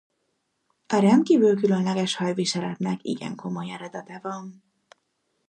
A 0.87 0.97
rendkívül 0.99 1.55
különleges 1.55 2.15
hajviseletnek 2.15 2.99
igen 3.03 3.35
komoly 3.35 3.69
eredete 3.71 4.19
van. 4.21 4.63